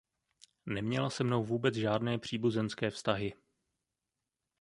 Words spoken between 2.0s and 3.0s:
příbuzenské